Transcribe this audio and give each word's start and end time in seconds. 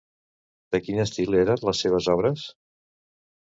De 0.75 0.79
quin 0.85 1.03
estil 1.03 1.39
eren 1.43 1.63
les 1.69 1.85
seves 1.87 2.11
obres? 2.17 2.51